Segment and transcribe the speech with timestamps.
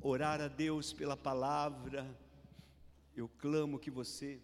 [0.00, 2.06] orar a Deus pela palavra,
[3.14, 4.40] eu clamo que você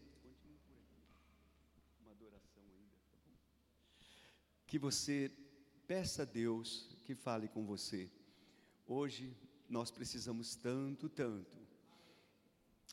[4.66, 5.30] que você
[5.86, 8.10] peça a Deus que fale com você.
[8.86, 9.34] Hoje
[9.68, 11.56] nós precisamos tanto, tanto.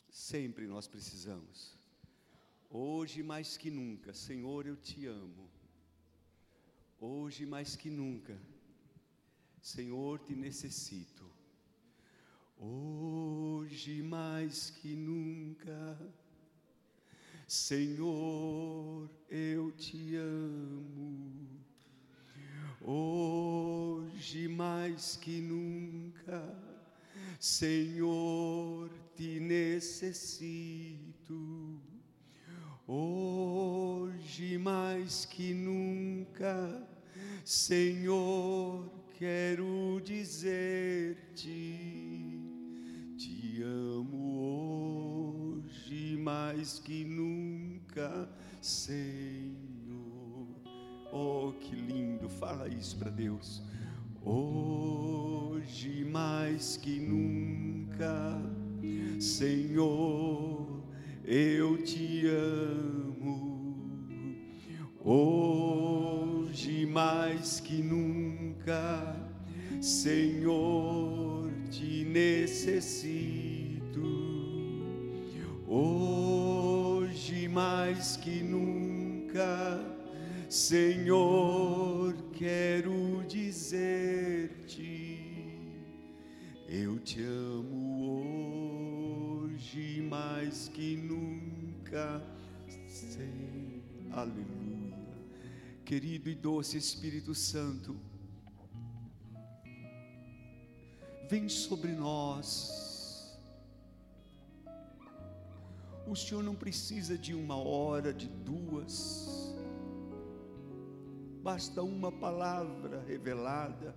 [0.08, 1.76] Sempre nós precisamos.
[2.70, 5.50] Hoje mais que nunca, Senhor, eu te amo.
[7.00, 8.40] Hoje mais que nunca,
[9.60, 11.28] Senhor, te necessito.
[12.66, 15.98] Hoje mais que nunca,
[17.46, 21.46] Senhor, eu te amo.
[22.80, 26.42] Hoje mais que nunca,
[27.38, 31.02] Senhor, te necessito.
[32.88, 36.88] Hoje mais que nunca,
[37.44, 41.54] Senhor, quero dizer-te,
[43.24, 48.28] te amo hoje mais que nunca,
[48.60, 49.54] Senhor.
[51.10, 53.62] Oh, que lindo, fala isso para Deus.
[54.22, 58.42] Hoje mais que nunca,
[59.18, 60.84] Senhor,
[61.24, 63.64] eu te amo.
[65.02, 69.16] Hoje mais que nunca,
[69.80, 71.33] Senhor,
[71.74, 73.74] te necessito.
[75.66, 79.80] Hoje mais que nunca,
[80.48, 84.84] Senhor, quero dizer-te,
[86.68, 88.04] eu te amo
[89.42, 92.22] hoje mais que nunca.
[92.86, 93.82] Sei.
[94.12, 94.94] Aleluia.
[95.84, 97.96] Querido e doce Espírito Santo,
[101.34, 103.36] vem sobre nós.
[106.06, 109.52] O Senhor não precisa de uma hora, de duas,
[111.42, 113.96] basta uma palavra revelada.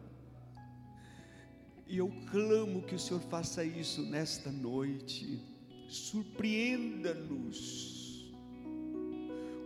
[1.85, 5.39] E eu clamo que o Senhor faça isso nesta noite,
[5.87, 8.33] surpreenda-nos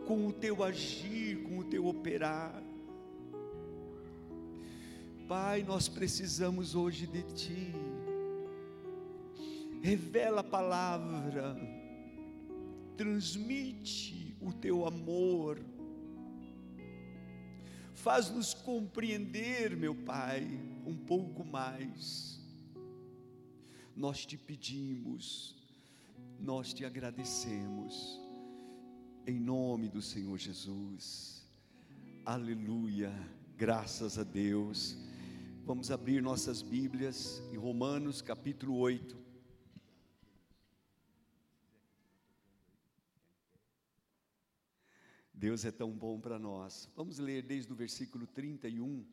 [0.06, 2.62] com o teu agir, com o teu operar.
[5.32, 7.74] Pai, nós precisamos hoje de Ti.
[9.82, 11.56] Revela a palavra,
[12.98, 15.58] transmite o teu amor,
[17.94, 20.46] faz-nos compreender, meu Pai,
[20.86, 22.38] um pouco mais.
[23.96, 25.56] Nós te pedimos,
[26.42, 28.20] nós te agradecemos
[29.26, 31.48] em nome do Senhor Jesus.
[32.26, 33.14] Aleluia,
[33.56, 35.10] graças a Deus.
[35.64, 39.16] Vamos abrir nossas Bíblias em Romanos capítulo 8.
[45.32, 46.90] Deus é tão bom para nós.
[46.96, 49.06] Vamos ler desde o versículo 31.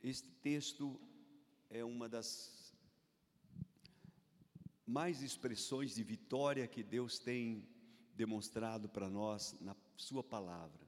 [0.00, 1.00] Este texto
[1.68, 2.72] é uma das
[4.86, 7.66] mais expressões de vitória que Deus tem
[8.14, 10.86] demonstrado para nós na Sua palavra.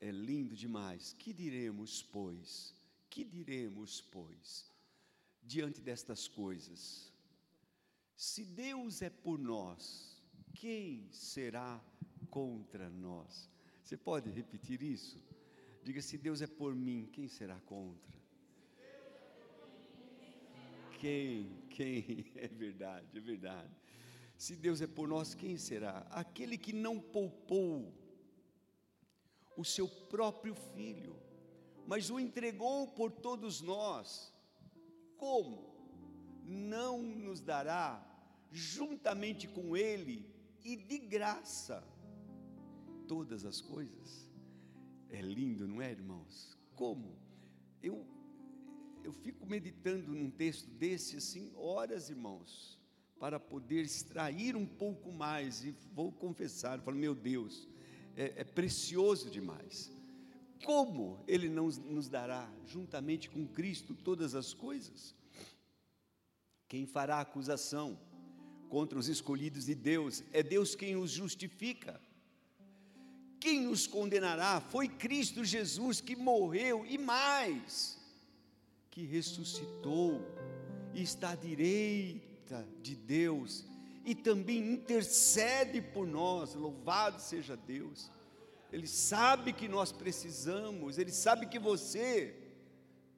[0.00, 1.12] É lindo demais.
[1.12, 2.79] Que diremos, pois?
[3.10, 4.72] Que diremos, pois,
[5.42, 7.12] diante destas coisas?
[8.16, 10.22] Se Deus é por nós,
[10.54, 11.82] quem será
[12.30, 13.50] contra nós?
[13.82, 15.22] Você pode repetir isso?
[15.82, 18.20] Diga: se Deus é por mim, quem será contra?
[21.00, 21.50] Quem?
[21.70, 22.26] Quem?
[22.36, 23.74] É verdade, é verdade.
[24.36, 26.06] Se Deus é por nós, quem será?
[26.10, 27.92] Aquele que não poupou
[29.56, 31.14] o seu próprio filho,
[31.90, 34.32] mas o entregou por todos nós.
[35.16, 35.58] Como
[36.44, 38.00] não nos dará
[38.52, 40.24] juntamente com ele
[40.64, 41.82] e de graça
[43.08, 44.30] todas as coisas?
[45.08, 46.56] É lindo, não é, irmãos?
[46.76, 47.18] Como?
[47.82, 48.06] Eu
[49.02, 52.78] eu fico meditando num texto desse assim, horas, irmãos
[53.18, 55.64] para poder extrair um pouco mais.
[55.64, 57.68] E vou confessar, falo, meu Deus,
[58.16, 59.92] é, é precioso demais.
[60.64, 65.14] Como Ele não nos dará, juntamente com Cristo, todas as coisas?
[66.68, 67.98] Quem fará acusação
[68.68, 70.22] contra os escolhidos de Deus?
[70.32, 72.00] É Deus quem os justifica.
[73.40, 74.60] Quem os condenará?
[74.60, 77.98] Foi Cristo Jesus que morreu e mais,
[78.90, 80.20] que ressuscitou
[80.94, 83.64] e está à direita de Deus
[84.04, 86.54] e também intercede por nós.
[86.54, 88.10] Louvado seja Deus.
[88.72, 92.36] Ele sabe que nós precisamos, ele sabe que você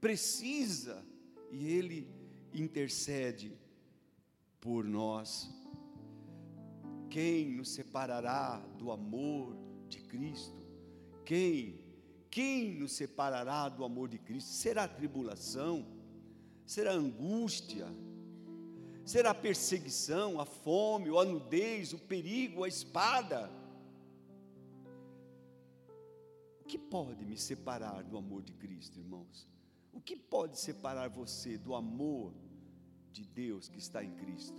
[0.01, 1.05] precisa
[1.51, 2.09] e ele
[2.55, 3.53] intercede
[4.61, 5.51] por nós.
[7.11, 9.55] Quem nos separará do amor
[9.89, 10.57] de Cristo?
[11.25, 11.79] Quem?
[12.31, 14.49] Quem nos separará do amor de Cristo?
[14.49, 15.87] Será tribulação?
[16.65, 17.87] Será angústia?
[19.05, 23.51] Será perseguição, a fome, a nudez, o perigo, a espada?
[26.73, 29.47] Que pode me separar do amor de Cristo, irmãos?
[29.93, 32.33] O que pode separar você do amor
[33.13, 34.57] de Deus que está em Cristo?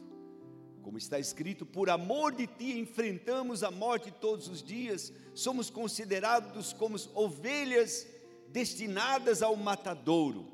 [0.84, 6.72] Como está escrito, por amor de ti enfrentamos a morte todos os dias, somos considerados
[6.72, 8.06] como ovelhas
[8.50, 10.46] destinadas ao matadouro.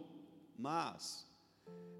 [0.58, 1.28] Mas,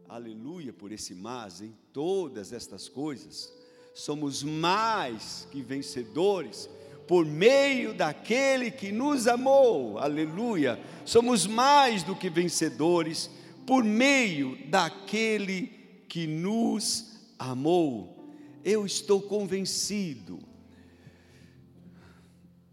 [0.08, 3.54] aleluia por esse mas, em todas estas coisas,
[3.94, 6.70] somos mais que vencedores
[7.10, 10.80] por meio daquele que nos amou, aleluia.
[11.04, 13.28] Somos mais do que vencedores
[13.66, 15.72] por meio daquele
[16.08, 18.16] que nos amou
[18.64, 20.38] eu estou convencido.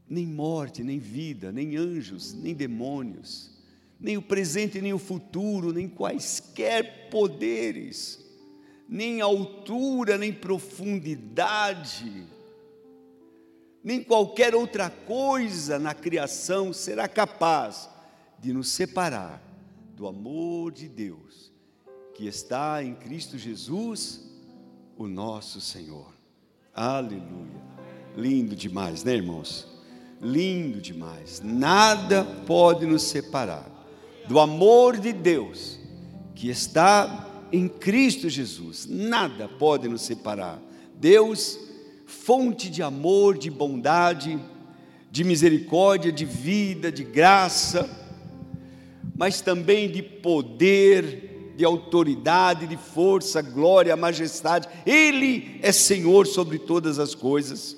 [0.07, 3.51] Nem morte, nem vida, nem anjos, nem demônios,
[3.99, 8.23] nem o presente, nem o futuro, nem quaisquer poderes,
[8.87, 12.27] nem altura, nem profundidade,
[13.87, 17.89] nem qualquer outra coisa na criação será capaz
[18.37, 19.41] de nos separar
[19.95, 21.53] do amor de Deus
[22.13, 24.29] que está em Cristo Jesus
[24.99, 26.13] o nosso Senhor.
[26.75, 27.63] Aleluia.
[28.17, 29.69] Lindo demais, né, irmãos?
[30.21, 31.41] Lindo demais.
[31.41, 33.71] Nada pode nos separar
[34.27, 35.79] do amor de Deus
[36.35, 38.85] que está em Cristo Jesus.
[38.91, 40.61] Nada pode nos separar.
[40.97, 41.57] Deus,
[42.07, 44.39] fonte de amor, de bondade,
[45.11, 47.89] de misericórdia, de vida, de graça,
[49.17, 54.69] mas também de poder, de autoridade, de força, glória, majestade.
[54.85, 57.77] Ele é Senhor sobre todas as coisas.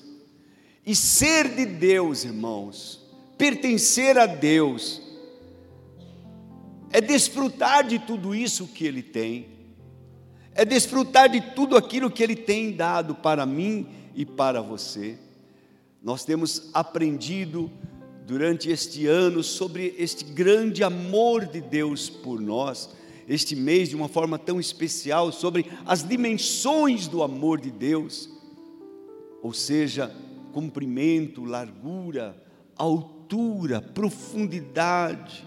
[0.85, 5.01] E ser de Deus, irmãos, pertencer a Deus,
[6.91, 9.47] é desfrutar de tudo isso que Ele tem,
[10.55, 13.87] é desfrutar de tudo aquilo que Ele tem dado para mim
[14.19, 15.17] e para você.
[16.03, 17.71] Nós temos aprendido
[18.27, 22.91] durante este ano sobre este grande amor de Deus por nós
[23.29, 28.29] este mês de uma forma tão especial sobre as dimensões do amor de Deus,
[29.43, 30.11] ou seja,
[30.51, 32.35] comprimento, largura,
[32.75, 35.45] altura, profundidade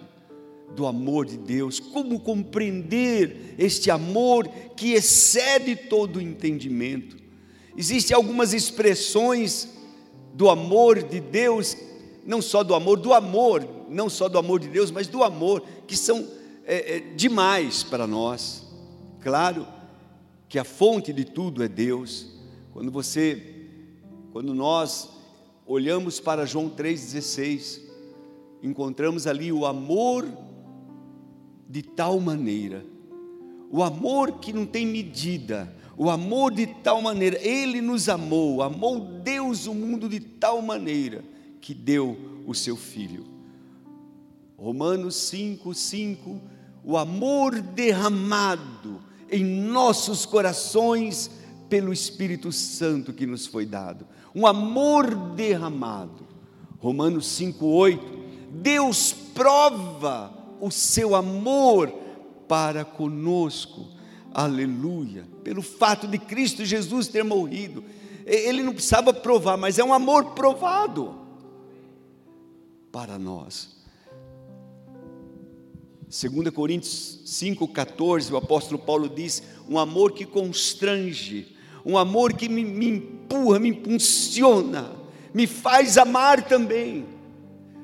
[0.75, 4.47] do amor de Deus, como compreender este amor
[4.77, 7.20] que excede todo o entendimento.
[7.75, 9.69] Existem algumas expressões
[10.33, 11.75] do amor de Deus,
[12.25, 15.63] não só do amor, do amor, não só do amor de Deus, mas do amor,
[15.87, 16.27] que são
[16.65, 18.67] é, é demais para nós.
[19.19, 19.67] Claro
[20.47, 22.27] que a fonte de tudo é Deus.
[22.73, 23.69] Quando você,
[24.31, 25.09] quando nós
[25.65, 27.81] olhamos para João 3,16,
[28.61, 30.27] encontramos ali o amor
[31.69, 32.85] de tal maneira,
[33.69, 38.99] o amor que não tem medida, o amor de tal maneira, Ele nos amou, amou
[38.99, 41.23] Deus o mundo de tal maneira
[41.59, 43.25] que deu o seu Filho.
[44.57, 46.41] Romanos 5, 5,
[46.83, 51.31] o amor derramado em nossos corações
[51.69, 54.05] pelo Espírito Santo que nos foi dado.
[54.35, 56.27] Um amor derramado.
[56.79, 58.19] Romanos 5, 8.
[58.51, 61.89] Deus prova o seu amor
[62.47, 63.87] para conosco.
[64.33, 65.27] Aleluia.
[65.43, 67.83] Pelo fato de Cristo Jesus ter morrido.
[68.25, 71.15] Ele não precisava provar, mas é um amor provado
[72.91, 73.81] para nós.
[76.07, 82.63] 2 Coríntios 5,14, o apóstolo Paulo diz: um amor que constrange, um amor que me,
[82.63, 84.91] me empurra, me impulsiona,
[85.33, 87.05] me faz amar também,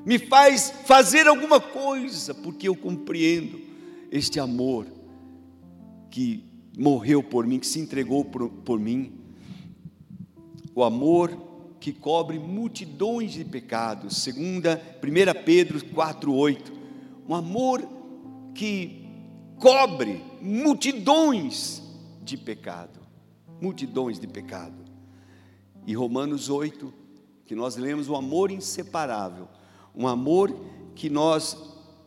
[0.04, 3.60] me faz fazer alguma coisa, porque eu compreendo
[4.10, 4.86] este amor
[6.10, 6.44] que
[6.76, 9.12] morreu por mim, que se entregou por, por mim,
[10.74, 11.36] o amor
[11.80, 16.72] que cobre multidões de pecados, segunda, 1 Pedro 4,8,
[17.28, 17.86] um amor
[18.54, 19.06] que
[19.58, 21.82] cobre multidões
[22.22, 23.00] de pecado,
[23.60, 24.84] multidões de pecado.
[25.86, 26.92] E Romanos 8,
[27.44, 29.48] que nós lemos o amor inseparável,
[29.94, 30.54] um amor
[30.94, 31.56] que nós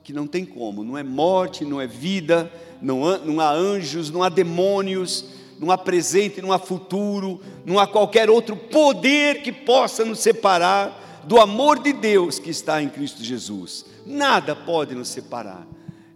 [0.03, 2.51] que não tem como, não é morte, não é vida,
[2.81, 5.25] não há, não há anjos, não há demônios,
[5.59, 11.23] não há presente, não há futuro, não há qualquer outro poder que possa nos separar
[11.25, 13.85] do amor de Deus que está em Cristo Jesus.
[14.05, 15.67] Nada pode nos separar.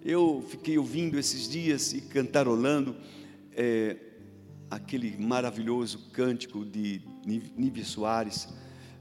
[0.03, 2.95] Eu fiquei ouvindo esses dias e cantarolando
[3.55, 3.97] é,
[4.69, 8.47] aquele maravilhoso cântico de Nível Soares,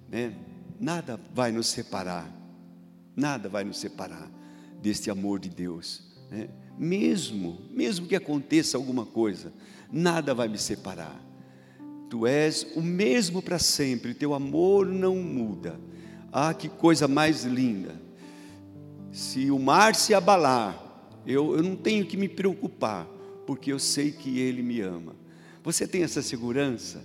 [0.09, 0.35] né?
[0.79, 2.31] Nada vai nos separar,
[3.17, 4.31] nada vai nos separar
[4.83, 6.03] deste amor de Deus.
[6.31, 6.49] Né?
[6.79, 9.53] Mesmo, mesmo que aconteça alguma coisa,
[9.91, 11.21] nada vai me separar.
[12.11, 15.79] Tu és o mesmo para sempre, teu amor não muda.
[16.33, 18.01] Ah, que coisa mais linda.
[19.13, 20.81] Se o mar se abalar,
[21.25, 23.07] eu, eu não tenho que me preocupar,
[23.47, 25.15] porque eu sei que Ele me ama.
[25.63, 27.03] Você tem essa segurança?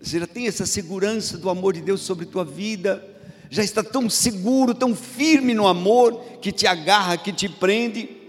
[0.00, 3.06] Você já tem essa segurança do amor de Deus sobre tua vida?
[3.50, 8.21] Já está tão seguro, tão firme no amor que te agarra, que te prende?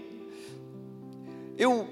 [1.56, 1.88] Eu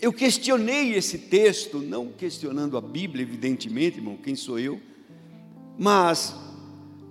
[0.00, 4.80] eu questionei esse texto, não questionando a Bíblia, evidentemente, irmão, quem sou eu?
[5.78, 6.34] Mas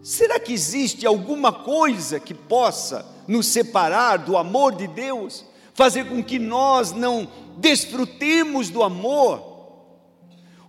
[0.01, 6.23] será que existe alguma coisa que possa nos separar do amor de Deus, fazer com
[6.23, 7.27] que nós não
[7.57, 9.41] desfrutemos do amor,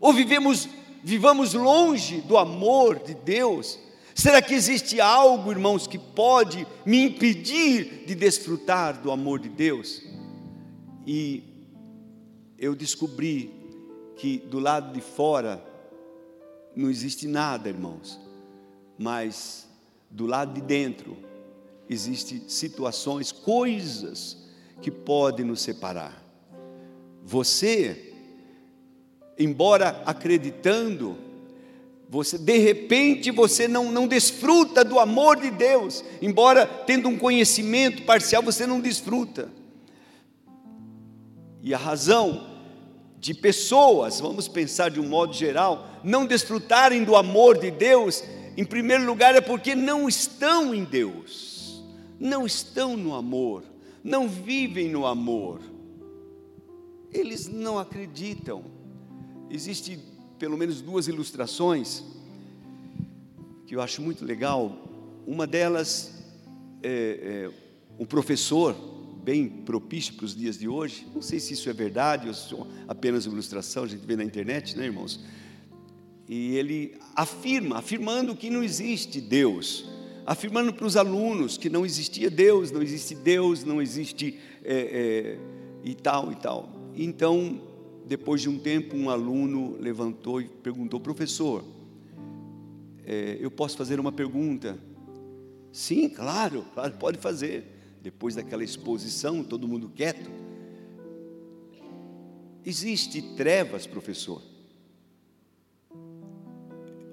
[0.01, 0.69] ou vivemos,
[1.03, 3.79] vivamos longe do amor de Deus?
[4.15, 10.13] Será que existe algo, irmãos, que pode me impedir de desfrutar do amor de Deus?
[11.07, 11.43] E
[12.59, 13.53] eu descobri
[14.17, 15.63] que do lado de fora
[16.75, 18.19] não existe nada, irmãos,
[18.99, 19.69] mas
[20.11, 21.17] do lado de dentro
[21.89, 24.39] existem situações, coisas
[24.81, 26.23] que podem nos separar.
[27.23, 28.13] Você,
[29.39, 31.17] embora acreditando,
[32.09, 38.03] você de repente você não, não desfruta do amor de Deus, embora tendo um conhecimento
[38.03, 39.51] parcial, você não desfruta.
[41.64, 42.47] E a razão
[43.18, 48.23] de pessoas, vamos pensar de um modo geral, não desfrutarem do amor de Deus,
[48.56, 51.83] em primeiro lugar é porque não estão em Deus,
[52.21, 53.64] não estão no amor,
[54.04, 55.61] não vivem no amor
[57.14, 58.64] eles não acreditam.
[59.49, 60.02] Existem
[60.38, 62.02] pelo menos duas ilustrações
[63.66, 64.76] que eu acho muito legal.
[65.26, 66.12] Uma delas
[66.83, 67.50] é, é
[67.99, 68.75] um professor
[69.25, 71.07] bem propício para os dias de hoje.
[71.14, 74.14] Não sei se isso é verdade ou se é apenas uma ilustração, a gente vê
[74.14, 75.25] na internet, né, irmãos?
[76.28, 79.88] E ele afirma, afirmando que não existe Deus,
[80.26, 85.38] afirmando para os alunos que não existia Deus, não existe Deus, não existe é, é,
[85.83, 86.69] e tal e tal.
[86.95, 87.61] Então,
[88.07, 91.64] depois de um tempo, um aluno levantou e perguntou: professor,
[93.04, 94.78] é, eu posso fazer uma pergunta?
[95.73, 97.74] Sim, claro, claro, pode fazer.
[98.05, 100.31] Depois daquela exposição, todo mundo quieto.
[102.63, 104.43] Existe trevas, professor?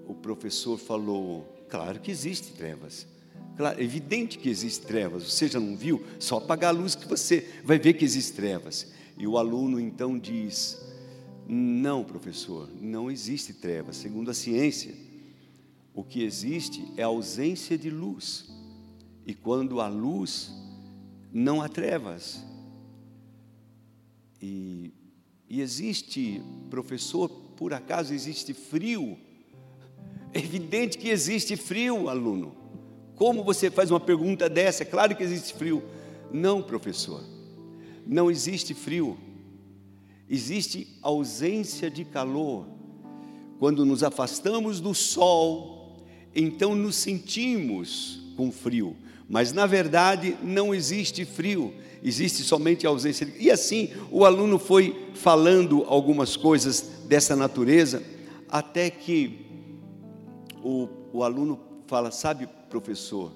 [0.05, 3.07] O professor falou: Claro que existe trevas.
[3.55, 5.23] Claro, é evidente que existe trevas.
[5.23, 6.05] Você já não viu?
[6.19, 8.91] Só apagar a luz que você vai ver que existe trevas.
[9.17, 10.77] E o aluno então diz:
[11.47, 13.95] Não, professor, não existe trevas.
[13.95, 14.93] Segundo a ciência,
[15.93, 18.49] o que existe é a ausência de luz.
[19.25, 20.51] E quando há luz,
[21.31, 22.45] não há trevas.
[24.41, 24.93] E,
[25.49, 29.17] e existe, professor, por acaso existe frio?
[30.33, 32.55] É evidente que existe frio, aluno.
[33.15, 34.83] Como você faz uma pergunta dessa?
[34.83, 35.83] É claro que existe frio.
[36.31, 37.23] Não, professor
[38.05, 39.17] não existe frio,
[40.29, 42.67] existe ausência de calor.
[43.59, 46.03] Quando nos afastamos do sol,
[46.35, 48.95] então nos sentimos com frio,
[49.31, 51.73] mas na verdade não existe frio,
[52.03, 53.41] existe somente ausência de.
[53.41, 58.03] E assim o aluno foi falando algumas coisas dessa natureza,
[58.49, 59.45] até que
[60.61, 61.57] o, o aluno
[61.87, 63.31] fala: Sabe, professor,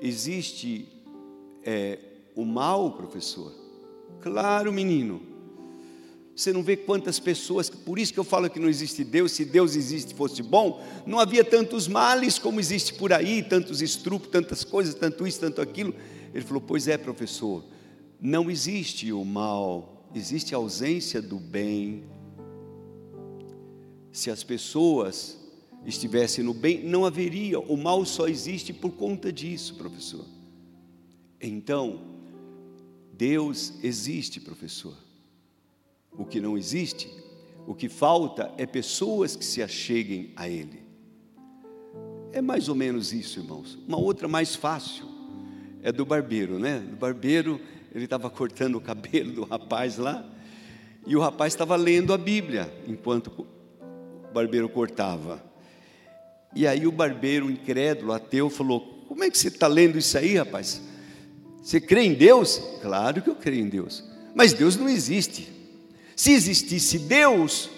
[0.00, 0.88] existe
[1.62, 1.98] é,
[2.34, 3.52] o mal, professor,
[4.22, 5.33] Claro, menino.
[6.36, 9.44] Você não vê quantas pessoas, por isso que eu falo que não existe Deus, se
[9.44, 14.64] Deus existe fosse bom, não havia tantos males como existe por aí, tantos estrupos, tantas
[14.64, 15.94] coisas, tanto isso, tanto aquilo.
[16.34, 17.64] Ele falou: Pois é, professor,
[18.20, 22.02] não existe o mal, existe a ausência do bem.
[24.10, 25.38] Se as pessoas
[25.86, 30.24] estivessem no bem, não haveria, o mal só existe por conta disso, professor.
[31.40, 32.00] Então,
[33.12, 35.03] Deus existe, professor.
[36.16, 37.10] O que não existe,
[37.66, 40.82] o que falta é pessoas que se acheguem a Ele.
[42.32, 43.78] É mais ou menos isso, irmãos.
[43.86, 45.06] Uma outra mais fácil
[45.82, 46.78] é do barbeiro, né?
[46.78, 47.60] Do barbeiro,
[47.94, 50.24] ele estava cortando o cabelo do rapaz lá,
[51.06, 55.44] e o rapaz estava lendo a Bíblia enquanto o barbeiro cortava.
[56.56, 60.36] E aí o barbeiro, incrédulo, ateu, falou: Como é que você está lendo isso aí,
[60.36, 60.80] rapaz?
[61.62, 62.58] Você crê em Deus?
[62.80, 64.04] Claro que eu creio em Deus.
[64.34, 65.53] Mas Deus não existe.
[66.16, 67.70] Se existisse Deus,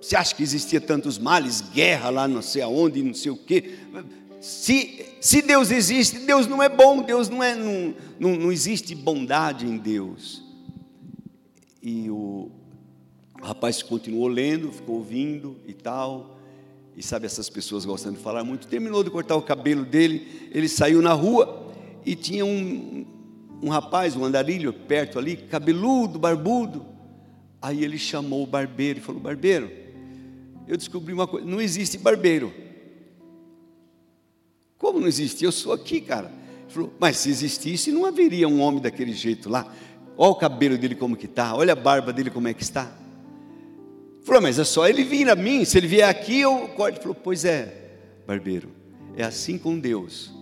[0.00, 3.78] você acha que existia tantos males, guerra lá não sei aonde, não sei o quê?
[4.40, 8.94] Se, se Deus existe, Deus não é bom, Deus não é, não, não, não existe
[8.94, 10.42] bondade em Deus.
[11.82, 12.50] E o,
[13.42, 16.38] rapaz continuou lendo, ficou ouvindo e tal.
[16.96, 18.66] E sabe, essas pessoas gostam de falar muito.
[18.66, 21.72] Terminou de cortar o cabelo dele, ele saiu na rua
[22.04, 23.06] e tinha um,
[23.62, 26.89] um rapaz, um andarilho perto ali, cabeludo, barbudo.
[27.62, 29.70] Aí ele chamou o barbeiro e falou: Barbeiro,
[30.66, 32.52] eu descobri uma coisa: não existe barbeiro.
[34.78, 35.44] Como não existe?
[35.44, 36.32] Eu sou aqui, cara.
[36.62, 39.70] Ele falou: Mas se existisse, não haveria um homem daquele jeito lá.
[40.16, 42.84] Olha o cabelo dele como que está, olha a barba dele como é que está.
[42.84, 45.64] Ele falou: Mas é só ele vir a mim.
[45.66, 46.96] Se ele vier aqui, eu corto.
[46.96, 48.70] Ele falou: Pois é, barbeiro.
[49.16, 50.32] É assim com Deus.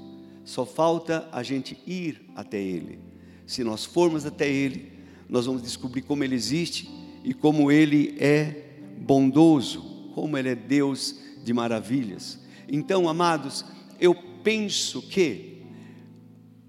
[0.44, 3.00] Só falta a gente ir até Ele.
[3.46, 4.92] Se nós formos até Ele,
[5.28, 6.88] nós vamos descobrir como Ele existe
[7.28, 8.54] e como Ele é
[9.02, 9.82] bondoso,
[10.14, 12.38] como Ele é Deus de maravilhas.
[12.66, 13.66] Então, amados,
[14.00, 15.62] eu penso que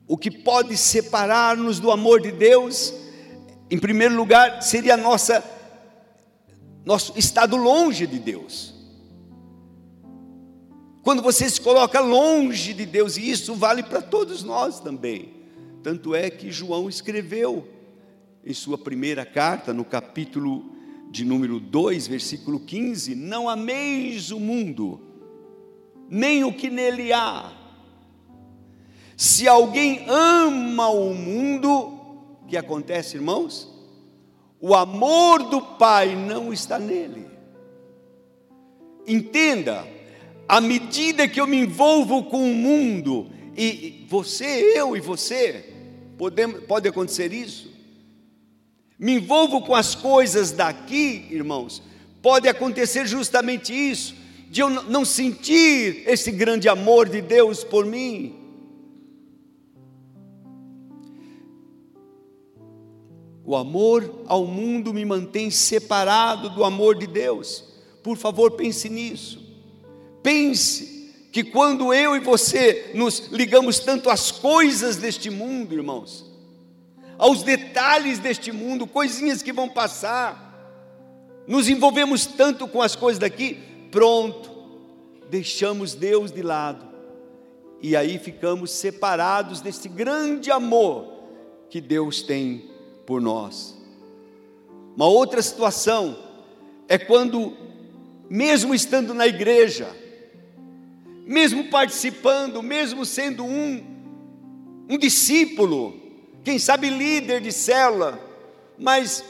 [0.06, 2.94] o que pode separar-nos do amor de Deus,
[3.72, 5.42] em primeiro lugar, seria nossa
[6.84, 8.74] nosso estado longe de Deus.
[11.02, 15.36] Quando você se coloca longe de Deus, e isso vale para todos nós também.
[15.82, 17.66] Tanto é que João escreveu
[18.46, 20.72] em sua primeira carta, no capítulo
[21.10, 25.00] de número 2, versículo 15: Não ameis o mundo,
[26.10, 27.54] nem o que nele há.
[29.18, 33.68] Se alguém ama o mundo, o que acontece, irmãos?
[34.62, 37.28] O amor do Pai não está nele.
[39.06, 39.86] Entenda,
[40.48, 45.74] à medida que eu me envolvo com o mundo, e você, eu e você,
[46.18, 47.69] podemos, pode acontecer isso.
[49.00, 51.82] Me envolvo com as coisas daqui, irmãos,
[52.22, 54.14] pode acontecer justamente isso,
[54.50, 58.36] de eu não sentir esse grande amor de Deus por mim.
[63.46, 67.64] O amor ao mundo me mantém separado do amor de Deus.
[68.04, 69.42] Por favor, pense nisso.
[70.22, 76.29] Pense que quando eu e você nos ligamos tanto às coisas deste mundo, irmãos,
[77.20, 80.48] aos detalhes deste mundo, coisinhas que vão passar,
[81.46, 83.60] nos envolvemos tanto com as coisas daqui,
[83.92, 84.50] pronto,
[85.30, 86.88] deixamos Deus de lado,
[87.82, 91.14] e aí ficamos separados desse grande amor
[91.70, 92.70] que Deus tem
[93.06, 93.78] por nós.
[94.96, 96.18] Uma outra situação
[96.88, 97.54] é quando,
[98.30, 99.94] mesmo estando na igreja,
[101.26, 103.84] mesmo participando, mesmo sendo um,
[104.90, 106.09] um discípulo,
[106.44, 108.20] quem sabe líder de célula,
[108.78, 109.24] mas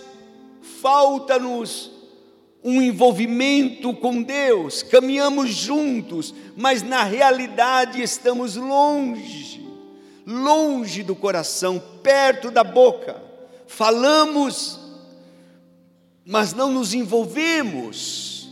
[0.81, 1.91] falta-nos
[2.63, 9.65] um envolvimento com Deus, caminhamos juntos, mas na realidade estamos longe,
[10.25, 13.21] longe do coração, perto da boca,
[13.65, 14.79] falamos,
[16.25, 18.49] mas não nos envolvemos.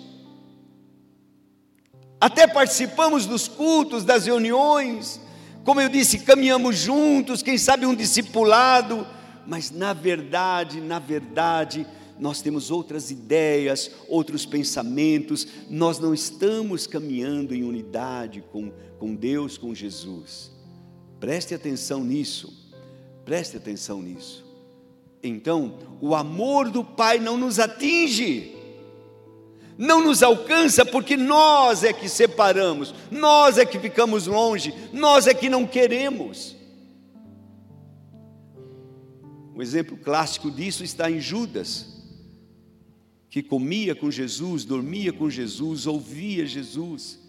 [2.19, 5.21] Até participamos dos cultos, das reuniões,
[5.67, 9.05] como eu disse, caminhamos juntos, quem sabe um discipulado,
[9.45, 11.85] mas na verdade, na verdade,
[12.17, 19.57] nós temos outras ideias, outros pensamentos, nós não estamos caminhando em unidade com, com Deus,
[19.57, 20.53] com Jesus.
[21.19, 22.71] Preste atenção nisso,
[23.25, 24.45] preste atenção nisso.
[25.21, 28.55] Então, o amor do Pai não nos atinge,
[29.77, 35.33] não nos alcança porque nós é que separamos, nós é que ficamos longe, nós é
[35.33, 36.55] que não queremos.
[39.55, 41.97] Um exemplo clássico disso está em Judas,
[43.29, 47.19] que comia com Jesus, dormia com Jesus, ouvia Jesus,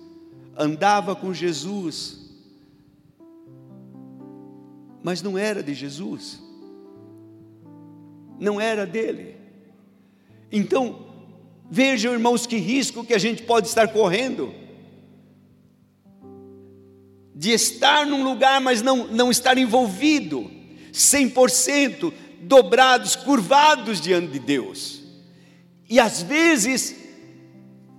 [0.57, 2.29] andava com Jesus,
[5.03, 6.43] mas não era de Jesus,
[8.39, 9.37] não era dele.
[10.51, 11.08] Então,
[11.71, 14.55] Vejam, irmãos, que risco que a gente pode estar correndo.
[17.35, 20.51] De estar num lugar, mas não, não estar envolvido,
[20.93, 25.03] 100%, dobrados, curvados diante de Deus.
[25.89, 26.97] E às vezes,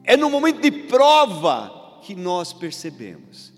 [0.03, 3.53] é no momento de prova que nós percebemos,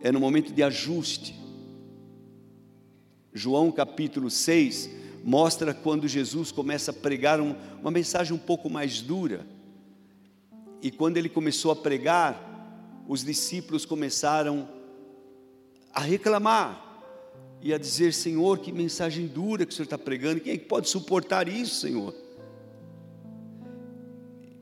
[0.00, 1.34] é no momento de ajuste.
[3.32, 4.88] João capítulo 6,
[5.24, 9.46] mostra quando Jesus começa a pregar um, uma mensagem um pouco mais dura.
[10.82, 14.68] E quando ele começou a pregar, os discípulos começaram
[15.92, 16.82] a reclamar.
[17.62, 20.66] e a dizer: Senhor, que mensagem dura que o Senhor está pregando, quem é que
[20.66, 22.14] pode suportar isso, Senhor?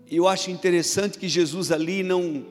[0.08, 2.46] Eu acho interessante que Jesus ali não,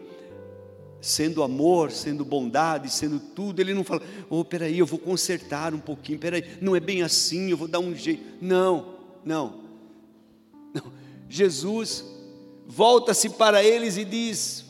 [1.01, 5.79] sendo amor, sendo bondade, sendo tudo, ele não fala, oh, peraí, eu vou consertar um
[5.79, 8.23] pouquinho, peraí, não é bem assim, eu vou dar um jeito.
[8.39, 9.61] Não, não.
[10.73, 10.93] não.
[11.27, 12.05] Jesus
[12.67, 14.65] volta-se para eles e diz: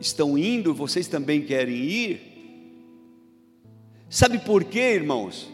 [0.00, 2.28] Estão indo, vocês também querem ir?
[4.08, 5.50] Sabe por quê, irmãos?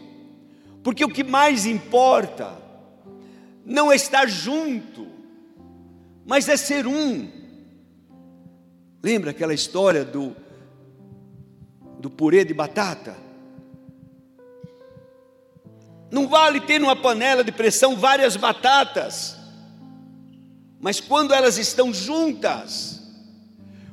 [0.83, 2.57] Porque o que mais importa
[3.65, 5.07] não é estar junto,
[6.25, 7.44] mas é ser um.
[9.05, 10.35] Lembra aquela história do,
[11.99, 13.15] do purê de batata?
[16.09, 19.37] Não vale ter numa panela de pressão várias batatas,
[20.79, 22.99] mas quando elas estão juntas,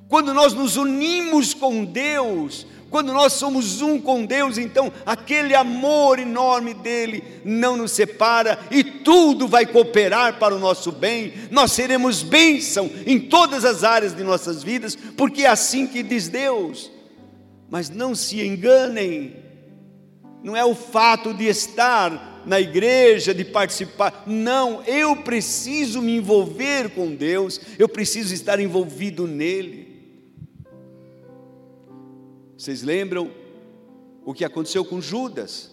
[0.08, 6.18] quando nós nos unimos com Deus, quando nós somos um com Deus, então aquele amor
[6.18, 11.32] enorme dele não nos separa e tudo vai cooperar para o nosso bem.
[11.50, 16.28] Nós seremos bênção em todas as áreas de nossas vidas, porque é assim que diz
[16.28, 16.90] Deus.
[17.70, 19.36] Mas não se enganem,
[20.44, 24.24] não é o fato de estar na igreja, de participar.
[24.26, 29.91] Não, eu preciso me envolver com Deus, eu preciso estar envolvido nele.
[32.62, 33.28] Vocês lembram
[34.24, 35.68] o que aconteceu com Judas?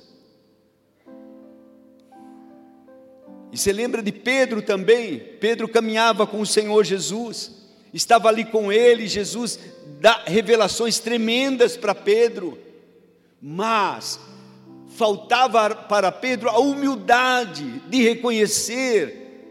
[3.52, 5.19] E você lembra de Pedro também?
[5.39, 7.52] Pedro caminhava com o Senhor Jesus,
[7.93, 9.60] estava ali com ele, Jesus
[10.02, 12.58] dá revelações tremendas para Pedro,
[13.39, 14.19] mas
[14.88, 19.45] faltava para Pedro a humildade de reconhecer,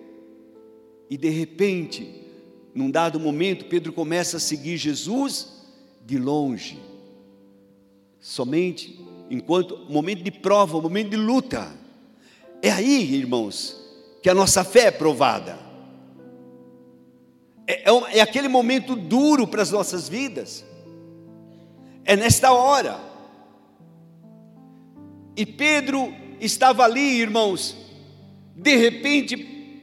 [1.08, 2.20] e de repente,
[2.74, 5.52] num dado momento, Pedro começa a seguir Jesus
[6.04, 6.87] de longe
[8.28, 11.74] somente enquanto momento de prova, momento de luta.
[12.60, 13.74] É aí, irmãos,
[14.22, 15.58] que a nossa fé é provada.
[17.66, 20.62] É, é, é aquele momento duro para as nossas vidas.
[22.04, 23.00] É nesta hora.
[25.34, 27.76] E Pedro estava ali, irmãos.
[28.54, 29.82] De repente,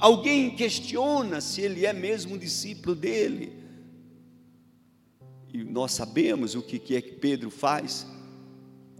[0.00, 3.63] alguém questiona se ele é mesmo discípulo dele
[5.54, 8.04] e nós sabemos o que é que Pedro faz,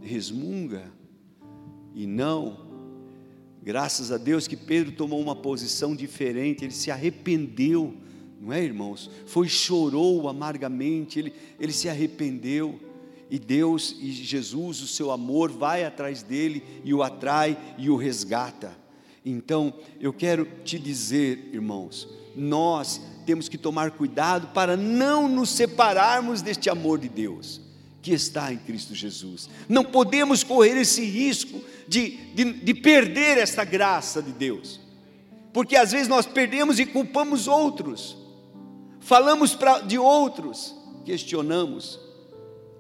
[0.01, 0.85] resmunga,
[1.93, 2.69] e não,
[3.61, 7.93] graças a Deus que Pedro tomou uma posição diferente, ele se arrependeu,
[8.40, 9.11] não é, irmãos?
[9.27, 12.79] Foi chorou amargamente, ele, ele se arrependeu,
[13.29, 17.97] e Deus e Jesus, o seu amor, vai atrás dele e o atrai e o
[17.97, 18.77] resgata.
[19.25, 26.42] Então, eu quero te dizer, irmãos, nós temos que tomar cuidado para não nos separarmos
[26.42, 27.61] deste amor de Deus
[28.05, 29.49] que está em Cristo Jesus.
[29.66, 34.79] Não podemos correr esse risco de, de, de perder esta graça de Deus,
[35.55, 38.14] porque às vezes nós perdemos e culpamos outros,
[39.01, 41.99] falamos pra, de outros, questionamos.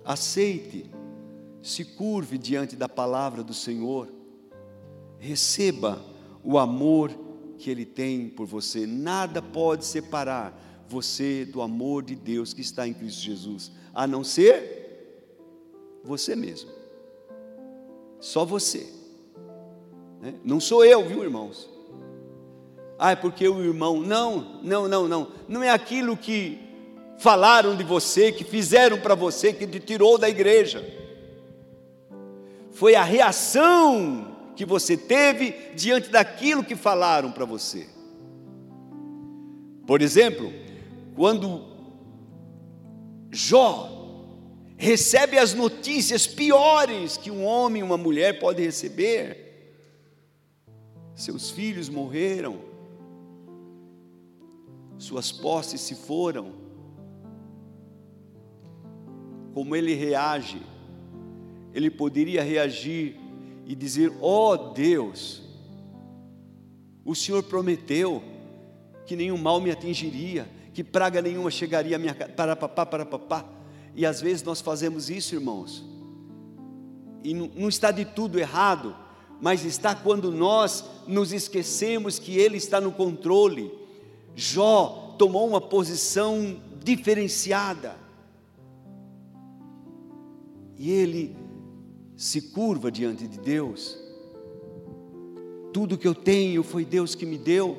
[0.04, 0.90] Aceite,
[1.62, 4.12] se curve diante da palavra do Senhor,
[5.18, 6.04] receba
[6.42, 7.10] o amor
[7.64, 8.86] que Ele tem por você.
[8.86, 14.22] Nada pode separar você do amor de Deus que está em Cristo Jesus, a não
[14.22, 15.24] ser
[16.04, 16.68] você mesmo.
[18.20, 18.86] Só você.
[20.20, 20.34] Né?
[20.44, 21.70] Não sou eu, viu, irmãos?
[22.98, 23.98] Ah, é porque o irmão.
[23.98, 25.28] Não, não, não, não.
[25.48, 26.58] Não é aquilo que
[27.16, 30.84] falaram de você, que fizeram para você, que te tirou da igreja.
[32.72, 37.88] Foi a reação que você teve diante daquilo que falaram para você.
[39.86, 40.52] Por exemplo,
[41.14, 41.64] quando
[43.30, 43.90] Jó
[44.76, 49.44] recebe as notícias piores que um homem e uma mulher pode receber,
[51.14, 52.58] seus filhos morreram,
[54.98, 56.52] suas posses se foram,
[59.52, 60.60] como ele reage?
[61.72, 63.16] Ele poderia reagir
[63.66, 65.42] e dizer: Ó oh Deus,
[67.04, 68.22] o Senhor prometeu
[69.06, 73.06] que nenhum mal me atingiria, que praga nenhuma chegaria à minha casa, para papá, para
[73.06, 73.44] papá.
[73.94, 75.84] E às vezes nós fazemos isso, irmãos,
[77.22, 78.94] e não, está de tudo errado,
[79.40, 83.72] mas está quando nós nos esquecemos que Ele está no controle.
[84.34, 87.96] Jó tomou uma posição diferenciada,
[90.76, 91.36] e ele
[92.16, 93.98] se curva diante de Deus.
[95.72, 97.76] Tudo que eu tenho foi Deus que me deu.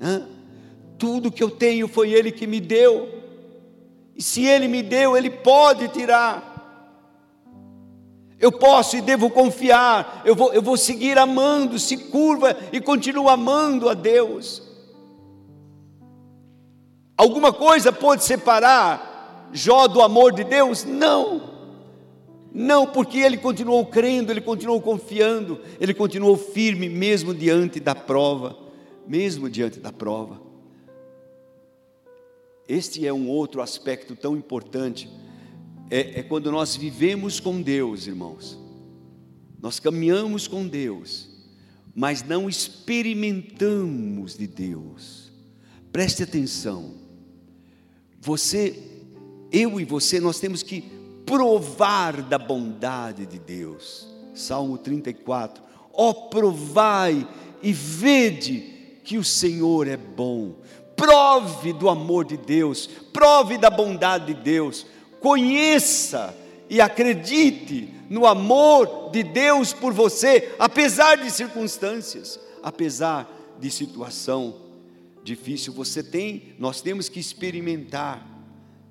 [0.00, 0.26] Hã?
[0.96, 3.08] Tudo que eu tenho foi Ele que me deu.
[4.16, 6.48] E se Ele me deu, Ele pode tirar.
[8.40, 13.32] Eu posso e devo confiar, eu vou, eu vou seguir amando, se curva e continua
[13.32, 14.62] amando a Deus.
[17.16, 19.08] Alguma coisa pode separar
[19.52, 20.84] Jó do amor de Deus?
[20.84, 21.47] Não.
[22.52, 28.58] Não, porque ele continuou crendo, ele continuou confiando, ele continuou firme mesmo diante da prova,
[29.06, 30.40] mesmo diante da prova.
[32.66, 35.08] Este é um outro aspecto tão importante,
[35.90, 38.58] é, é quando nós vivemos com Deus, irmãos,
[39.60, 41.28] nós caminhamos com Deus,
[41.94, 45.32] mas não experimentamos de Deus.
[45.90, 46.94] Preste atenção,
[48.20, 48.78] você,
[49.50, 50.97] eu e você, nós temos que
[51.28, 54.08] provar da bondade de Deus.
[54.34, 55.62] Salmo 34.
[55.92, 57.28] Ó, oh, provai
[57.62, 58.60] e vede
[59.04, 60.54] que o Senhor é bom.
[60.96, 64.86] Prove do amor de Deus, prove da bondade de Deus.
[65.20, 66.34] Conheça
[66.70, 73.28] e acredite no amor de Deus por você, apesar de circunstâncias, apesar
[73.60, 74.56] de situação
[75.22, 75.72] difícil.
[75.74, 78.26] Você tem, nós temos que experimentar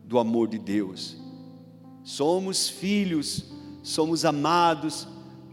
[0.03, 1.26] do amor de Deus
[2.07, 3.43] somos filhos,
[3.83, 5.05] somos amados,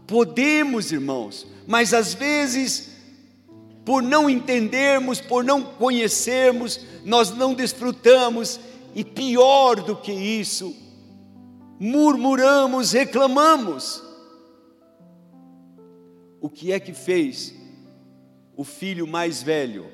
[0.07, 2.95] podemos, irmãos, mas às vezes,
[3.83, 8.57] por não entendermos, por não conhecermos, nós não desfrutamos,
[8.95, 10.73] e pior do que isso,
[11.77, 14.01] murmuramos, reclamamos.
[16.39, 17.53] O que é que fez
[18.55, 19.87] o filho mais velho?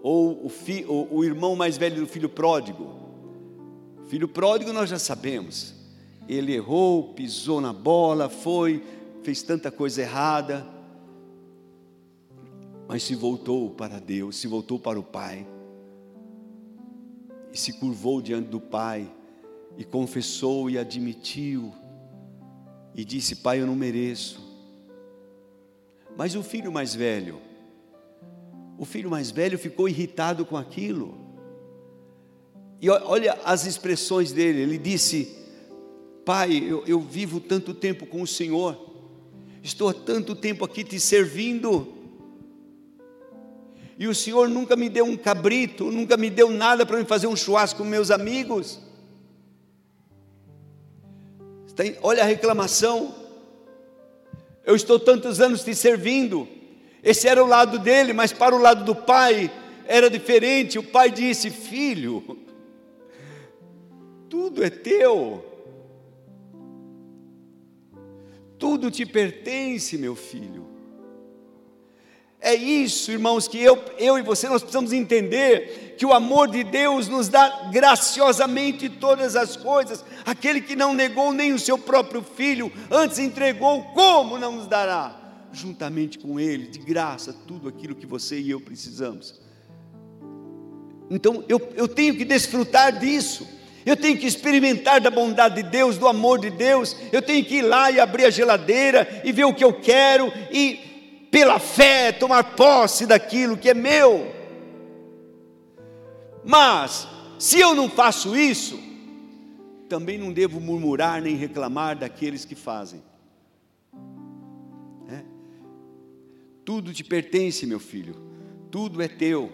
[0.00, 3.01] Ou o, fi, o, o irmão mais velho do filho pródigo?
[4.12, 5.72] Filho pródigo nós já sabemos.
[6.28, 8.84] Ele errou, pisou na bola, foi,
[9.22, 10.66] fez tanta coisa errada,
[12.86, 15.46] mas se voltou para Deus, se voltou para o Pai,
[17.50, 19.10] e se curvou diante do Pai,
[19.78, 21.72] e confessou e admitiu,
[22.94, 24.42] e disse: Pai, eu não mereço.
[26.18, 27.40] Mas o filho mais velho,
[28.76, 31.21] o filho mais velho ficou irritado com aquilo,
[32.82, 34.60] e olha as expressões dele.
[34.60, 35.38] Ele disse:
[36.24, 38.76] Pai, eu, eu vivo tanto tempo com o Senhor,
[39.62, 41.94] estou há tanto tempo aqui te servindo,
[43.96, 47.28] e o Senhor nunca me deu um cabrito, nunca me deu nada para me fazer
[47.28, 48.80] um churrasco com meus amigos.
[52.02, 53.14] Olha a reclamação.
[54.64, 56.48] Eu estou tantos anos te servindo.
[57.02, 59.50] Esse era o lado dele, mas para o lado do pai
[59.86, 60.78] era diferente.
[60.78, 62.42] O pai disse: Filho,
[64.32, 65.44] tudo é teu.
[68.58, 70.66] Tudo te pertence, meu filho.
[72.40, 76.64] É isso, irmãos, que eu, eu e você nós precisamos entender que o amor de
[76.64, 80.02] Deus nos dá graciosamente todas as coisas.
[80.24, 85.14] Aquele que não negou nem o seu próprio filho, antes entregou, como não nos dará?
[85.52, 89.38] Juntamente com ele, de graça, tudo aquilo que você e eu precisamos.
[91.10, 93.60] Então eu, eu tenho que desfrutar disso.
[93.84, 96.96] Eu tenho que experimentar da bondade de Deus, do amor de Deus.
[97.12, 100.32] Eu tenho que ir lá e abrir a geladeira e ver o que eu quero
[100.50, 104.32] e, pela fé, tomar posse daquilo que é meu.
[106.44, 108.78] Mas, se eu não faço isso,
[109.88, 113.02] também não devo murmurar nem reclamar daqueles que fazem.
[115.08, 115.22] É?
[116.64, 118.16] Tudo te pertence, meu filho,
[118.70, 119.52] tudo é teu.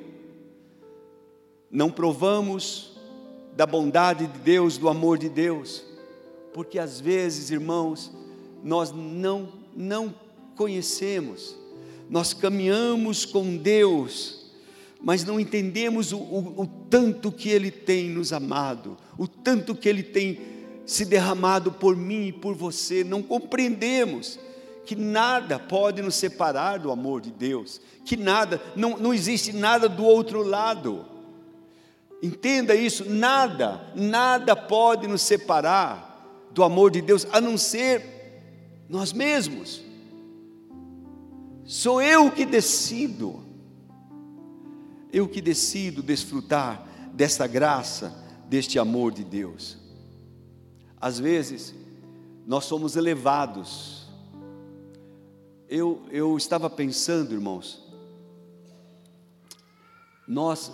[1.71, 2.98] Não provamos
[3.59, 5.83] da bondade de Deus, do amor de Deus,
[6.55, 8.13] porque às vezes, irmãos,
[8.63, 10.15] nós não, não
[10.55, 11.57] conhecemos,
[12.09, 14.53] nós caminhamos com Deus,
[15.03, 19.89] mas não entendemos o, o, o tanto que Ele tem nos amado, o tanto que
[19.89, 20.39] Ele tem
[20.87, 24.39] se derramado por mim e por você, não compreendemos
[24.87, 29.89] que nada pode nos separar do amor de Deus, que nada, não, não existe nada
[29.89, 31.18] do outro lado.
[32.23, 38.05] Entenda isso, nada, nada pode nos separar do amor de Deus, a não ser
[38.89, 39.83] nós mesmos.
[41.65, 43.41] Sou eu que decido,
[45.13, 48.13] eu que decido desfrutar dessa graça,
[48.49, 49.79] deste amor de Deus.
[51.01, 51.75] Às vezes,
[52.47, 54.09] nós somos elevados.
[55.69, 57.87] Eu, eu estava pensando, irmãos,
[60.27, 60.73] nós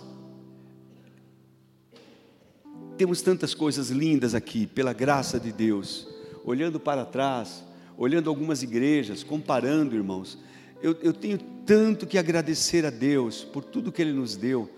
[2.97, 6.07] temos tantas coisas lindas aqui, pela graça de Deus.
[6.43, 7.63] Olhando para trás,
[7.97, 10.37] olhando algumas igrejas, comparando, irmãos,
[10.81, 14.69] eu, eu tenho tanto que agradecer a Deus por tudo que Ele nos deu,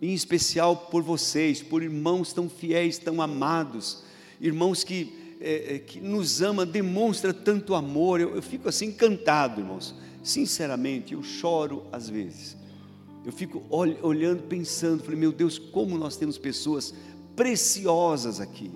[0.00, 4.02] em especial por vocês, por irmãos tão fiéis, tão amados,
[4.40, 8.20] irmãos que, é, é, que nos ama, demonstra tanto amor.
[8.20, 9.94] Eu, eu fico assim encantado, irmãos.
[10.22, 12.56] Sinceramente, eu choro às vezes.
[13.24, 16.92] Eu fico olhando, pensando, falei, meu Deus, como nós temos pessoas
[17.36, 18.70] preciosas aqui.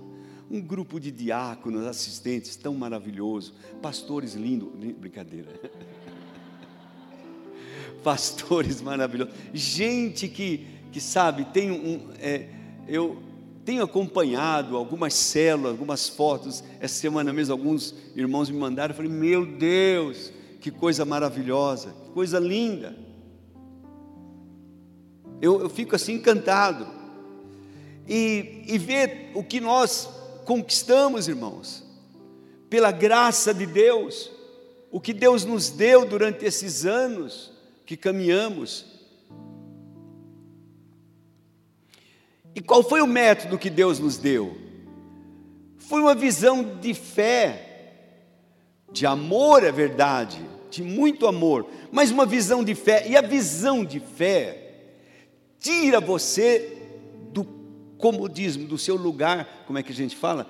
[0.48, 5.48] Um grupo de diáconos, assistentes tão maravilhoso, pastores lindos, brincadeira.
[8.04, 12.48] Pastores maravilhosos, gente que, que sabe, tem um, é,
[12.87, 13.20] eu
[13.64, 16.62] tenho acompanhado algumas células, algumas fotos.
[16.78, 18.92] Essa semana mesmo, alguns irmãos me mandaram.
[18.92, 23.06] Eu falei: Meu Deus, que coisa maravilhosa, que coisa linda.
[25.40, 26.87] Eu, eu fico assim encantado.
[28.09, 30.09] E, e ver o que nós
[30.44, 31.85] conquistamos, irmãos,
[32.70, 34.31] pela graça de Deus,
[34.90, 37.53] o que Deus nos deu durante esses anos
[37.85, 38.87] que caminhamos.
[42.55, 44.57] E qual foi o método que Deus nos deu?
[45.77, 47.92] Foi uma visão de fé,
[48.90, 53.07] de amor, é verdade, de muito amor, mas uma visão de fé.
[53.09, 54.65] E a visão de fé
[55.59, 56.77] tira você
[57.33, 57.45] do
[57.99, 60.47] comodismo, do seu lugar, como é que a gente fala?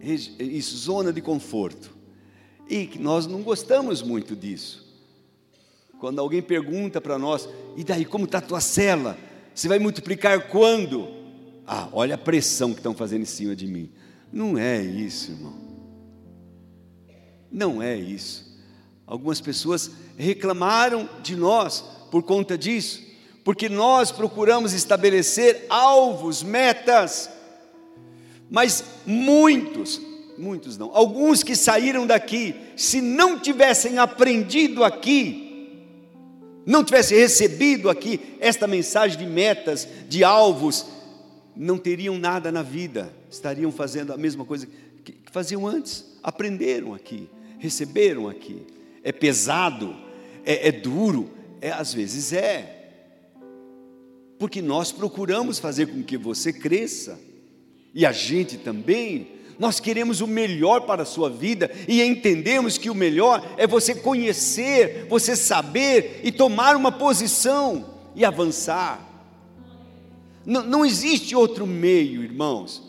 [0.00, 1.94] Isso, zona de conforto.
[2.68, 4.88] E nós não gostamos muito disso.
[5.98, 9.18] Quando alguém pergunta para nós, e daí, como está a tua cela?
[9.54, 11.08] Você vai multiplicar quando?
[11.66, 13.90] Ah, olha a pressão que estão fazendo em cima de mim.
[14.32, 15.54] Não é isso, irmão.
[17.50, 18.58] Não é isso.
[19.06, 23.02] Algumas pessoas reclamaram de nós por conta disso,
[23.44, 27.30] porque nós procuramos estabelecer alvos, metas,
[28.50, 30.00] mas muitos,
[30.36, 35.48] muitos não, alguns que saíram daqui, se não tivessem aprendido aqui,
[36.66, 40.86] não tivesse recebido aqui esta mensagem de metas, de alvos,
[41.56, 44.66] não teriam nada na vida, estariam fazendo a mesma coisa
[45.04, 48.66] que faziam antes, aprenderam aqui, receberam aqui.
[49.02, 49.96] É pesado,
[50.44, 52.79] é, é duro, é, às vezes é,
[54.40, 57.20] porque nós procuramos fazer com que você cresça,
[57.94, 62.88] e a gente também, nós queremos o melhor para a sua vida e entendemos que
[62.88, 67.84] o melhor é você conhecer, você saber e tomar uma posição
[68.16, 69.06] e avançar.
[70.46, 72.82] Não, não existe outro meio, irmãos.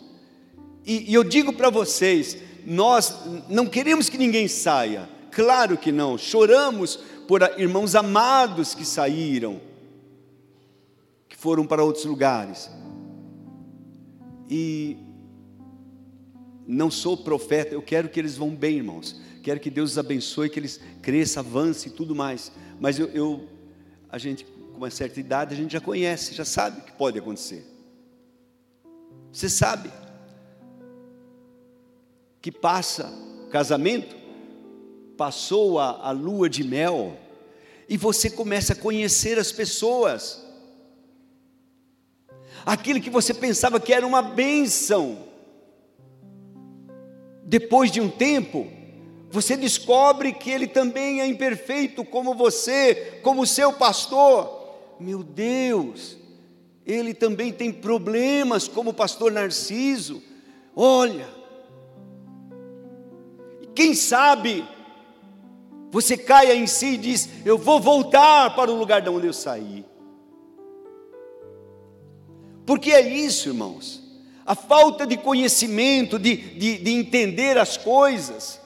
[0.86, 3.14] E, e eu digo para vocês: nós
[3.46, 9.60] não queremos que ninguém saia, claro que não, choramos por irmãos amados que saíram,
[11.42, 12.70] foram para outros lugares.
[14.48, 14.96] E
[16.64, 19.20] não sou profeta, eu quero que eles vão bem, irmãos.
[19.42, 22.52] Quero que Deus os abençoe, que eles cresçam, avancem e tudo mais.
[22.78, 23.48] Mas eu, eu,
[24.08, 27.18] a gente, com uma certa idade, a gente já conhece, já sabe o que pode
[27.18, 27.66] acontecer.
[29.32, 29.90] Você sabe
[32.40, 33.12] que passa
[33.50, 34.14] casamento,
[35.16, 37.18] passou a, a lua de mel,
[37.88, 40.51] e você começa a conhecer as pessoas.
[42.64, 45.18] Aquilo que você pensava que era uma bênção,
[47.44, 48.66] depois de um tempo,
[49.30, 54.60] você descobre que ele também é imperfeito como você, como seu pastor.
[55.00, 56.16] Meu Deus,
[56.86, 60.22] ele também tem problemas como o pastor Narciso.
[60.76, 61.28] Olha,
[63.74, 64.64] quem sabe
[65.90, 69.32] você caia em si e diz: Eu vou voltar para o lugar de onde eu
[69.32, 69.84] saí.
[72.64, 74.02] Porque é isso, irmãos
[74.44, 78.60] a falta de conhecimento, de, de, de entender as coisas,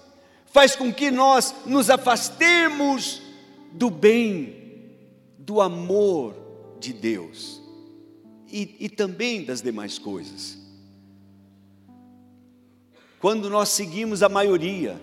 [0.46, 3.22] faz com que nós nos afastemos
[3.72, 4.54] do bem,
[5.38, 6.34] do amor
[6.80, 7.60] de Deus
[8.50, 10.58] e, e também das demais coisas.
[13.20, 15.00] Quando nós seguimos a maioria,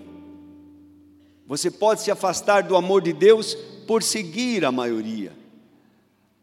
[1.45, 3.53] você pode se afastar do amor de Deus
[3.85, 5.33] por seguir a maioria.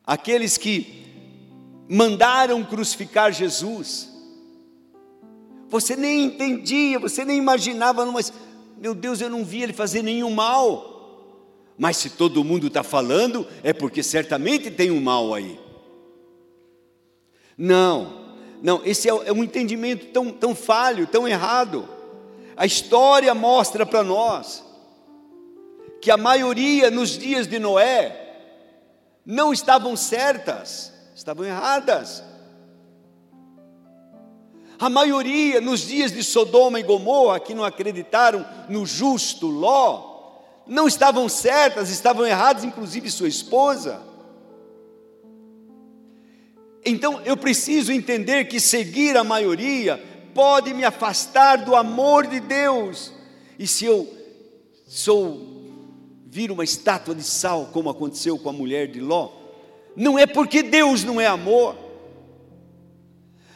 [0.05, 1.10] Aqueles que
[1.91, 4.09] mandaram crucificar Jesus,
[5.69, 8.33] você nem entendia, você nem imaginava, mas
[8.79, 10.89] meu Deus, eu não vi ele fazer nenhum mal.
[11.77, 15.59] Mas se todo mundo está falando, é porque certamente tem um mal aí.
[17.59, 21.89] Não, não, esse é, é um entendimento tão, tão falho, tão errado.
[22.57, 24.65] A história mostra para nós
[26.01, 28.29] que a maioria nos dias de Noé
[29.27, 30.90] não estavam certas,
[31.21, 32.25] estavam erradas.
[34.79, 40.89] A maioria, nos dias de Sodoma e Gomorra, que não acreditaram no justo Ló, não
[40.89, 44.01] estavam certas, estavam erradas, inclusive sua esposa.
[46.87, 50.03] Então eu preciso entender que seguir a maioria
[50.35, 53.13] pode me afastar do amor de Deus?
[53.59, 54.09] E se eu
[54.87, 55.67] sou
[56.25, 59.40] vir uma estátua de sal, como aconteceu com a mulher de Ló,
[59.97, 61.77] não é porque Deus não é amor.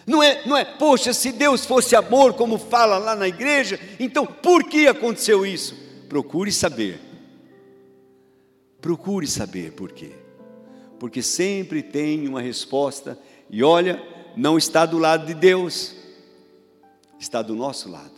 [0.06, 4.26] Não é, não é, poxa, se Deus fosse amor, como fala lá na igreja, então
[4.26, 5.74] por que aconteceu isso?
[6.08, 7.00] Procure saber.
[8.80, 10.12] Procure saber por quê.
[10.98, 13.18] Porque sempre tem uma resposta,
[13.48, 14.02] e olha,
[14.36, 15.94] não está do lado de Deus,
[17.18, 18.12] está do nosso lado.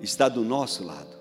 [0.00, 1.14] Está do nosso lado.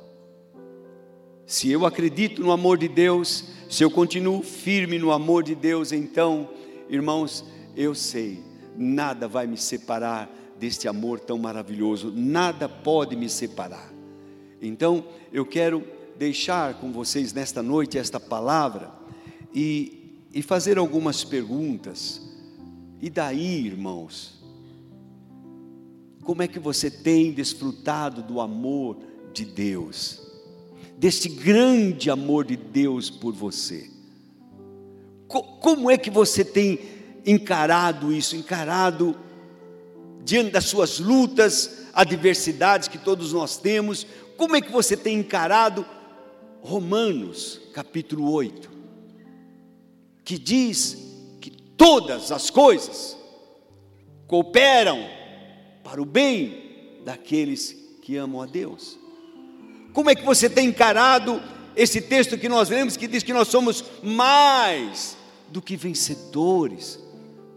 [1.45, 5.91] Se eu acredito no amor de Deus, se eu continuo firme no amor de Deus,
[5.91, 6.47] então,
[6.87, 7.43] irmãos,
[7.75, 8.39] eu sei,
[8.77, 13.91] nada vai me separar deste amor tão maravilhoso, nada pode me separar.
[14.61, 15.83] Então, eu quero
[16.19, 18.91] deixar com vocês nesta noite esta palavra
[19.51, 22.21] e, e fazer algumas perguntas.
[23.01, 24.39] E daí, irmãos,
[26.21, 28.99] como é que você tem desfrutado do amor
[29.33, 30.22] de Deus?
[30.97, 33.89] Deste grande amor de Deus por você?
[35.27, 36.79] Como é que você tem
[37.25, 39.17] encarado isso, encarado
[40.23, 44.05] diante das suas lutas, adversidades que todos nós temos?
[44.37, 45.85] Como é que você tem encarado
[46.63, 48.71] Romanos, capítulo 8,
[50.23, 50.97] que diz
[51.41, 53.17] que todas as coisas
[54.27, 55.05] cooperam
[55.83, 58.97] para o bem daqueles que amam a Deus.
[59.93, 61.41] Como é que você tem encarado
[61.75, 65.15] esse texto que nós lemos que diz que nós somos mais
[65.49, 66.99] do que vencedores,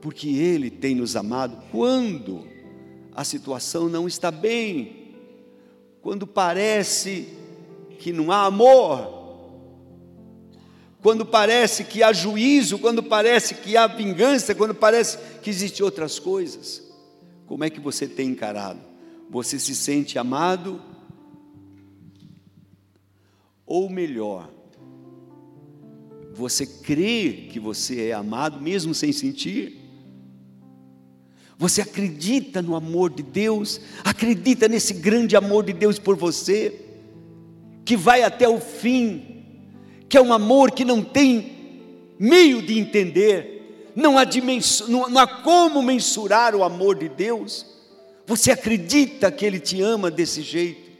[0.02, 2.46] porque Ele tem nos amado quando
[3.14, 5.14] a situação não está bem,
[6.02, 7.28] quando parece
[7.98, 9.16] que não há amor,
[11.02, 16.18] quando parece que há juízo, quando parece que há vingança, quando parece que existem outras
[16.18, 16.82] coisas.
[17.46, 18.80] Como é que você tem encarado?
[19.30, 20.82] Você se sente amado?
[23.66, 24.48] Ou melhor,
[26.32, 29.86] você crê que você é amado mesmo sem sentir?
[31.58, 33.80] Você acredita no amor de Deus?
[34.04, 36.82] Acredita nesse grande amor de Deus por você?
[37.84, 39.44] Que vai até o fim,
[40.08, 41.56] que é um amor que não tem
[42.18, 44.24] meio de entender, não há,
[44.88, 47.66] não, não há como mensurar o amor de Deus.
[48.26, 50.90] Você acredita que Ele te ama desse jeito?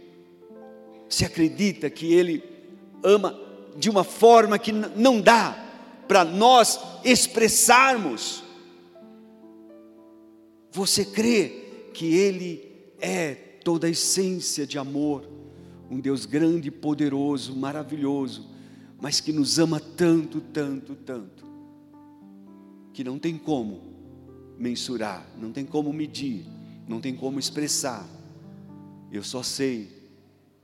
[1.09, 2.56] Você acredita que Ele
[3.07, 3.39] ama
[3.77, 5.57] de uma forma que não dá
[6.09, 8.43] para nós expressarmos.
[10.73, 12.63] Você crê que Ele
[12.99, 15.29] é toda a essência de amor,
[15.91, 18.51] um Deus grande, poderoso, maravilhoso,
[19.01, 21.45] mas que nos ama tanto, tanto, tanto,
[22.93, 23.95] que não tem como
[24.59, 26.47] mensurar, não tem como medir,
[26.89, 28.07] não tem como expressar.
[29.13, 29.89] Eu só sei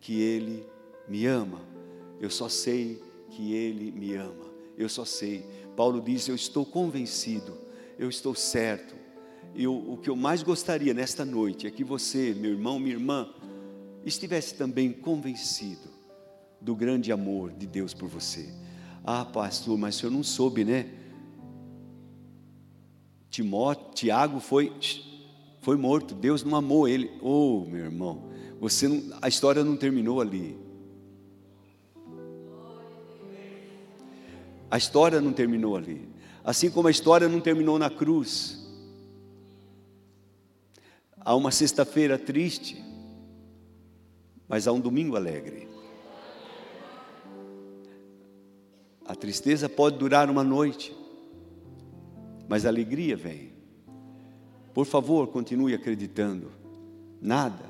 [0.01, 0.67] que Ele
[1.09, 1.72] me ama
[2.23, 4.47] eu só sei que Ele me ama.
[4.79, 5.45] Eu só sei.
[5.77, 7.59] Paulo diz: Eu estou convencido,
[7.99, 8.95] eu estou certo.
[9.55, 13.29] E o, que eu mais gostaria nesta noite é que você, meu irmão, minha irmã,
[14.05, 15.91] estivesse também convencido
[16.61, 18.49] do grande amor de Deus por você.
[19.05, 20.91] Ah, pastor, mas senhor não soube, né?
[23.29, 24.73] Timóteo, Tiago foi,
[25.61, 27.11] foi morto, Deus não amou ele.
[27.21, 30.57] Oh, meu irmão, você não, a história não terminou ali.
[34.73, 36.09] A história não terminou ali.
[36.43, 38.59] Assim como a história não terminou na cruz.
[41.21, 42.83] Há uma sexta-feira triste,
[44.49, 45.69] mas há um domingo alegre.
[49.05, 50.97] A tristeza pode durar uma noite,
[52.49, 53.53] mas a alegria vem.
[54.73, 56.51] Por favor, continue acreditando.
[57.21, 57.69] Nada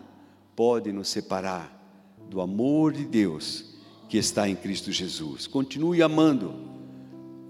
[0.54, 3.74] pode nos separar do amor de Deus
[4.08, 5.48] que está em Cristo Jesus.
[5.48, 6.71] Continue amando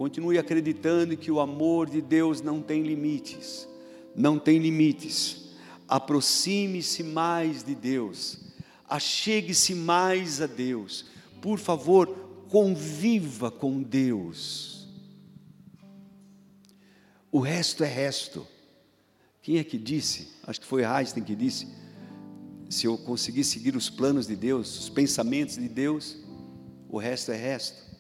[0.03, 3.69] Continue acreditando que o amor de Deus não tem limites.
[4.17, 5.51] Não tem limites.
[5.87, 8.41] Aproxime-se mais de Deus.
[8.89, 11.07] Achegue-se mais a Deus.
[11.41, 12.09] Por favor,
[12.49, 14.89] conviva com Deus.
[17.31, 18.45] O resto é resto.
[19.41, 20.33] Quem é que disse?
[20.43, 21.69] Acho que foi Einstein que disse:
[22.69, 26.17] se eu conseguir seguir os planos de Deus, os pensamentos de Deus,
[26.89, 27.92] o resto é resto.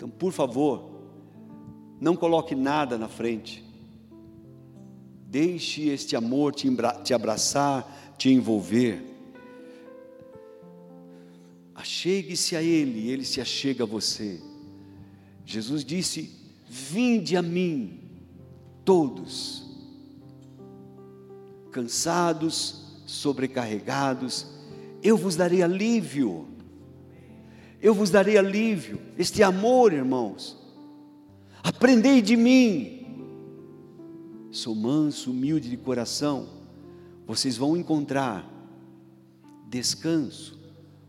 [0.00, 0.88] Então, por favor,
[2.00, 3.62] não coloque nada na frente.
[5.26, 9.04] Deixe este amor te abraçar, te envolver.
[11.74, 14.40] Achegue-se a Ele, Ele se achega a você.
[15.44, 16.34] Jesus disse:
[16.66, 18.00] Vinde a mim,
[18.86, 19.68] todos.
[21.70, 24.46] cansados, sobrecarregados,
[25.02, 26.49] eu vos darei alívio.
[27.80, 29.00] Eu vos darei alívio.
[29.16, 30.58] Este amor, irmãos.
[31.62, 33.00] Aprendei de mim.
[34.50, 36.48] Sou manso, humilde de coração.
[37.26, 38.48] Vocês vão encontrar
[39.68, 40.58] descanso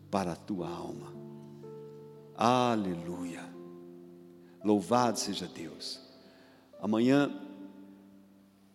[0.09, 1.11] para a tua alma.
[2.36, 3.43] Aleluia.
[4.63, 5.99] Louvado seja Deus.
[6.80, 7.32] Amanhã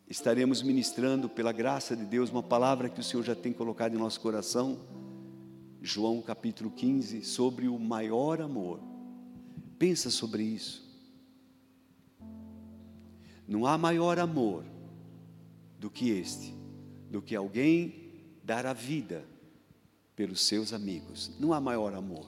[0.08, 3.98] estaremos ministrando, pela graça de Deus, uma palavra que o Senhor já tem colocado em
[3.98, 4.78] nosso coração.
[5.86, 8.80] João capítulo 15, sobre o maior amor.
[9.78, 10.84] Pensa sobre isso.
[13.46, 14.64] Não há maior amor
[15.78, 16.52] do que este,
[17.08, 18.10] do que alguém
[18.42, 19.24] dar a vida
[20.16, 21.30] pelos seus amigos.
[21.38, 22.26] Não há maior amor.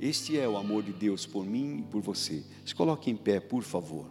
[0.00, 2.42] Este é o amor de Deus por mim e por você.
[2.64, 4.10] Se coloque em pé, por favor.